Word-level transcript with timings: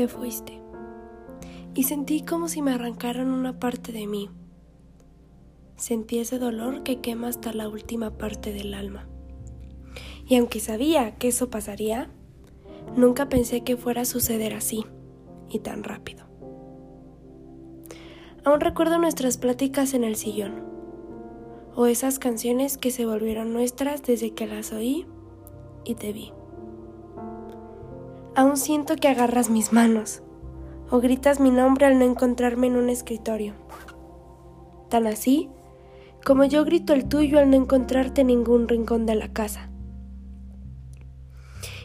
Te 0.00 0.08
fuiste. 0.08 0.62
Y 1.74 1.82
sentí 1.82 2.22
como 2.22 2.48
si 2.48 2.62
me 2.62 2.72
arrancaran 2.72 3.30
una 3.30 3.60
parte 3.60 3.92
de 3.92 4.06
mí. 4.06 4.30
Sentí 5.76 6.20
ese 6.20 6.38
dolor 6.38 6.82
que 6.84 7.02
quema 7.02 7.28
hasta 7.28 7.52
la 7.52 7.68
última 7.68 8.16
parte 8.16 8.50
del 8.54 8.72
alma. 8.72 9.06
Y 10.26 10.36
aunque 10.36 10.58
sabía 10.58 11.16
que 11.18 11.28
eso 11.28 11.50
pasaría, 11.50 12.08
nunca 12.96 13.28
pensé 13.28 13.60
que 13.60 13.76
fuera 13.76 14.00
a 14.00 14.06
suceder 14.06 14.54
así 14.54 14.86
y 15.50 15.58
tan 15.58 15.84
rápido. 15.84 16.24
Aún 18.42 18.60
recuerdo 18.60 18.98
nuestras 18.98 19.36
pláticas 19.36 19.92
en 19.92 20.04
el 20.04 20.16
sillón, 20.16 20.64
o 21.76 21.84
esas 21.84 22.18
canciones 22.18 22.78
que 22.78 22.90
se 22.90 23.04
volvieron 23.04 23.52
nuestras 23.52 24.02
desde 24.02 24.30
que 24.30 24.46
las 24.46 24.72
oí 24.72 25.04
y 25.84 25.94
te 25.94 26.14
vi. 26.14 26.32
Aún 28.40 28.56
siento 28.56 28.96
que 28.96 29.06
agarras 29.06 29.50
mis 29.50 29.70
manos, 29.70 30.22
o 30.88 30.98
gritas 30.98 31.40
mi 31.40 31.50
nombre 31.50 31.84
al 31.84 31.98
no 31.98 32.06
encontrarme 32.06 32.68
en 32.68 32.76
un 32.76 32.88
escritorio. 32.88 33.52
Tan 34.88 35.06
así 35.06 35.50
como 36.24 36.44
yo 36.44 36.64
grito 36.64 36.94
el 36.94 37.06
tuyo 37.06 37.38
al 37.38 37.50
no 37.50 37.58
encontrarte 37.58 38.22
en 38.22 38.28
ningún 38.28 38.66
rincón 38.66 39.04
de 39.04 39.14
la 39.14 39.30
casa. 39.30 39.68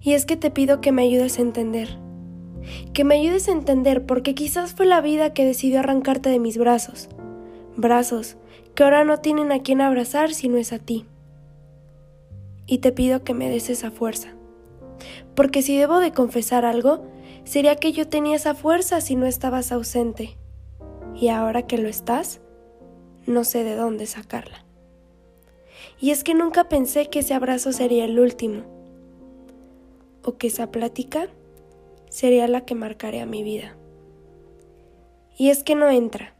Y 0.00 0.14
es 0.14 0.26
que 0.26 0.36
te 0.36 0.50
pido 0.50 0.80
que 0.80 0.90
me 0.90 1.02
ayudes 1.02 1.38
a 1.38 1.42
entender 1.42 2.00
que 2.92 3.04
me 3.04 3.14
ayudes 3.14 3.46
a 3.46 3.52
entender 3.52 4.04
porque 4.04 4.34
quizás 4.34 4.74
fue 4.74 4.86
la 4.86 5.00
vida 5.00 5.32
que 5.32 5.44
decidió 5.44 5.78
arrancarte 5.78 6.30
de 6.30 6.40
mis 6.40 6.58
brazos, 6.58 7.10
brazos 7.76 8.38
que 8.74 8.82
ahora 8.82 9.04
no 9.04 9.18
tienen 9.18 9.52
a 9.52 9.60
quien 9.60 9.80
abrazar 9.80 10.34
si 10.34 10.48
no 10.48 10.56
es 10.56 10.72
a 10.72 10.80
ti. 10.80 11.06
Y 12.66 12.78
te 12.78 12.90
pido 12.90 13.22
que 13.22 13.34
me 13.34 13.48
des 13.48 13.70
esa 13.70 13.92
fuerza, 13.92 14.34
porque 15.34 15.62
si 15.62 15.76
debo 15.76 15.98
de 15.98 16.12
confesar 16.12 16.64
algo, 16.64 17.06
sería 17.44 17.76
que 17.76 17.92
yo 17.92 18.08
tenía 18.08 18.36
esa 18.36 18.54
fuerza 18.54 19.00
si 19.00 19.16
no 19.16 19.26
estabas 19.26 19.72
ausente, 19.72 20.36
y 21.14 21.28
ahora 21.28 21.66
que 21.66 21.78
lo 21.78 21.88
estás, 21.88 22.40
no 23.26 23.44
sé 23.44 23.64
de 23.64 23.76
dónde 23.76 24.06
sacarla. 24.06 24.64
Y 26.00 26.10
es 26.10 26.24
que 26.24 26.34
nunca 26.34 26.68
pensé 26.68 27.08
que 27.08 27.20
ese 27.20 27.34
abrazo 27.34 27.72
sería 27.72 28.04
el 28.04 28.18
último, 28.18 28.62
o 30.24 30.36
que 30.36 30.46
esa 30.46 30.70
plática 30.70 31.28
sería 32.08 32.48
la 32.48 32.62
que 32.62 32.74
marcaría 32.74 33.26
mi 33.26 33.42
vida. 33.42 33.76
Y 35.36 35.50
es 35.50 35.62
que 35.62 35.74
no 35.74 35.88
entra. 35.88 36.34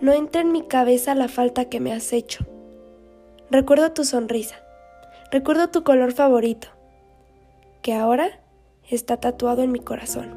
No 0.00 0.12
entra 0.12 0.40
en 0.40 0.52
mi 0.52 0.66
cabeza 0.66 1.14
la 1.14 1.28
falta 1.28 1.66
que 1.66 1.80
me 1.80 1.92
has 1.92 2.12
hecho. 2.12 2.44
Recuerdo 3.50 3.92
tu 3.92 4.04
sonrisa. 4.04 4.56
Recuerdo 5.30 5.70
tu 5.70 5.84
color 5.84 6.12
favorito, 6.12 6.68
que 7.82 7.94
ahora 7.94 8.40
está 8.88 9.18
tatuado 9.18 9.62
en 9.62 9.72
mi 9.72 9.80
corazón. 9.80 10.34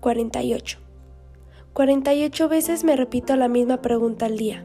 48. 0.00 0.78
48 1.72 2.48
veces 2.48 2.84
me 2.84 2.96
repito 2.96 3.36
la 3.36 3.48
misma 3.48 3.82
pregunta 3.82 4.26
al 4.26 4.36
día. 4.36 4.64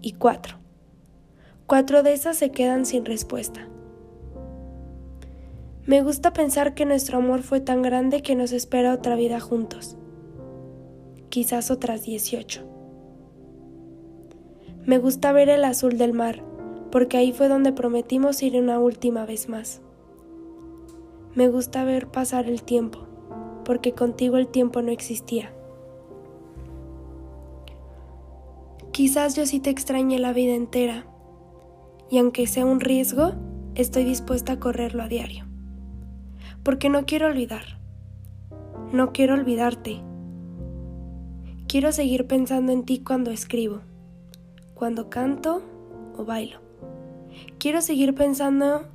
Y 0.00 0.12
cuatro. 0.12 0.56
Cuatro 1.66 2.02
de 2.02 2.12
esas 2.12 2.36
se 2.36 2.50
quedan 2.50 2.86
sin 2.86 3.04
respuesta. 3.04 3.68
Me 5.84 6.02
gusta 6.02 6.32
pensar 6.32 6.74
que 6.74 6.84
nuestro 6.84 7.18
amor 7.18 7.42
fue 7.42 7.60
tan 7.60 7.82
grande 7.82 8.22
que 8.22 8.34
nos 8.34 8.52
espera 8.52 8.92
otra 8.92 9.16
vida 9.16 9.40
juntos. 9.40 9.96
Quizás 11.28 11.70
otras 11.70 12.02
18. 12.02 12.62
Me 14.84 14.98
gusta 14.98 15.32
ver 15.32 15.48
el 15.50 15.64
azul 15.64 15.98
del 15.98 16.14
mar, 16.14 16.42
porque 16.90 17.16
ahí 17.16 17.32
fue 17.32 17.48
donde 17.48 17.72
prometimos 17.72 18.42
ir 18.42 18.56
una 18.56 18.78
última 18.78 19.26
vez 19.26 19.48
más. 19.48 19.80
Me 21.34 21.48
gusta 21.48 21.84
ver 21.84 22.08
pasar 22.08 22.46
el 22.46 22.62
tiempo, 22.62 23.00
porque 23.64 23.92
contigo 23.92 24.36
el 24.36 24.48
tiempo 24.48 24.82
no 24.82 24.90
existía. 24.90 25.52
Quizás 28.92 29.36
yo 29.36 29.46
sí 29.46 29.60
te 29.60 29.70
extrañe 29.70 30.18
la 30.18 30.32
vida 30.32 30.54
entera, 30.54 31.06
y 32.10 32.18
aunque 32.18 32.46
sea 32.46 32.64
un 32.64 32.80
riesgo, 32.80 33.32
estoy 33.74 34.04
dispuesta 34.04 34.54
a 34.54 34.60
correrlo 34.60 35.02
a 35.02 35.08
diario 35.08 35.48
porque 36.68 36.90
no 36.90 37.06
quiero 37.06 37.28
olvidar. 37.28 37.78
No 38.92 39.12
quiero 39.14 39.32
olvidarte. 39.32 40.02
Quiero 41.66 41.92
seguir 41.92 42.26
pensando 42.26 42.72
en 42.72 42.84
ti 42.84 43.02
cuando 43.02 43.30
escribo, 43.30 43.80
cuando 44.74 45.08
canto 45.08 45.62
o 46.14 46.26
bailo. 46.26 46.67
Quiero 47.58 47.82
seguir 47.82 48.14
pensando 48.14 48.86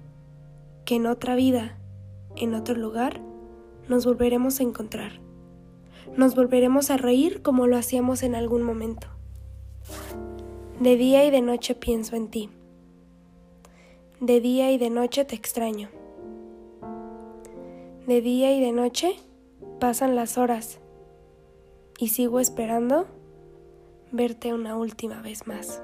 que 0.85 0.95
en 0.95 1.05
otra 1.05 1.35
vida, 1.35 1.77
en 2.35 2.53
otro 2.53 2.75
lugar, 2.75 3.21
nos 3.87 4.05
volveremos 4.05 4.59
a 4.59 4.63
encontrar. 4.63 5.19
Nos 6.17 6.35
volveremos 6.35 6.89
a 6.89 6.97
reír 6.97 7.41
como 7.41 7.67
lo 7.67 7.77
hacíamos 7.77 8.23
en 8.23 8.35
algún 8.35 8.63
momento. 8.63 9.07
De 10.79 10.97
día 10.97 11.25
y 11.25 11.31
de 11.31 11.41
noche 11.41 11.75
pienso 11.75 12.15
en 12.15 12.29
ti. 12.29 12.49
De 14.19 14.39
día 14.41 14.71
y 14.71 14.77
de 14.77 14.89
noche 14.89 15.25
te 15.25 15.35
extraño. 15.35 15.89
De 18.07 18.21
día 18.21 18.55
y 18.55 18.61
de 18.61 18.71
noche 18.71 19.15
pasan 19.79 20.15
las 20.15 20.37
horas 20.37 20.79
y 21.97 22.09
sigo 22.09 22.39
esperando 22.39 23.07
verte 24.11 24.53
una 24.53 24.77
última 24.77 25.21
vez 25.21 25.47
más. 25.47 25.81